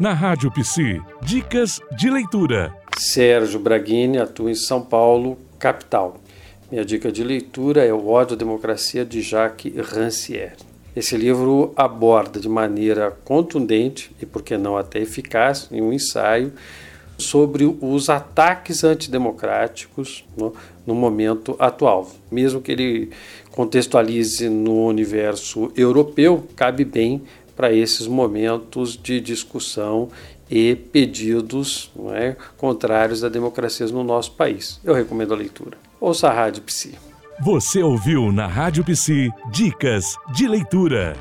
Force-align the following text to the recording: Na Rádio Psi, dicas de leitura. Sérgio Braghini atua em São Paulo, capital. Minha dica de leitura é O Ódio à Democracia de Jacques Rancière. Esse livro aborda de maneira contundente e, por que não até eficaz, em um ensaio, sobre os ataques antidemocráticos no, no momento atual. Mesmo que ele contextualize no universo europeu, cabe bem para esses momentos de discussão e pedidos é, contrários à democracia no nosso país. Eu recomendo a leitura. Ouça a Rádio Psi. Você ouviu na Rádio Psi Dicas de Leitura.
Na 0.00 0.12
Rádio 0.12 0.50
Psi, 0.52 1.00
dicas 1.22 1.80
de 1.96 2.08
leitura. 2.08 2.74
Sérgio 2.96 3.60
Braghini 3.60 4.18
atua 4.18 4.50
em 4.50 4.54
São 4.54 4.80
Paulo, 4.80 5.38
capital. 5.58 6.18
Minha 6.70 6.84
dica 6.84 7.10
de 7.10 7.24
leitura 7.24 7.84
é 7.84 7.92
O 7.92 8.08
Ódio 8.08 8.34
à 8.34 8.38
Democracia 8.38 9.04
de 9.04 9.20
Jacques 9.20 9.72
Rancière. 9.76 10.56
Esse 10.94 11.16
livro 11.16 11.72
aborda 11.76 12.40
de 12.40 12.48
maneira 12.48 13.10
contundente 13.24 14.10
e, 14.20 14.26
por 14.26 14.42
que 14.42 14.56
não 14.56 14.76
até 14.76 14.98
eficaz, 14.98 15.68
em 15.70 15.80
um 15.80 15.92
ensaio, 15.92 16.52
sobre 17.16 17.64
os 17.80 18.08
ataques 18.08 18.84
antidemocráticos 18.84 20.24
no, 20.36 20.54
no 20.86 20.94
momento 20.94 21.56
atual. 21.58 22.10
Mesmo 22.30 22.60
que 22.60 22.72
ele 22.72 23.10
contextualize 23.50 24.48
no 24.48 24.86
universo 24.86 25.72
europeu, 25.76 26.46
cabe 26.54 26.84
bem 26.84 27.22
para 27.58 27.72
esses 27.72 28.06
momentos 28.06 28.96
de 28.96 29.20
discussão 29.20 30.10
e 30.48 30.76
pedidos 30.76 31.90
é, 32.14 32.36
contrários 32.56 33.24
à 33.24 33.28
democracia 33.28 33.84
no 33.88 34.04
nosso 34.04 34.30
país. 34.30 34.80
Eu 34.84 34.94
recomendo 34.94 35.34
a 35.34 35.36
leitura. 35.36 35.76
Ouça 36.00 36.28
a 36.28 36.32
Rádio 36.32 36.62
Psi. 36.62 36.94
Você 37.40 37.82
ouviu 37.82 38.30
na 38.30 38.46
Rádio 38.46 38.84
Psi 38.84 39.28
Dicas 39.50 40.16
de 40.32 40.46
Leitura. 40.46 41.16